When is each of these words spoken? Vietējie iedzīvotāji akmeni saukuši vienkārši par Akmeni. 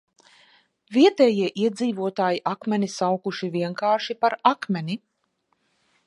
Vietējie 0.95 1.49
iedzīvotāji 1.65 2.41
akmeni 2.51 2.89
saukuši 2.93 3.51
vienkārši 3.59 4.17
par 4.25 4.37
Akmeni. 4.53 4.97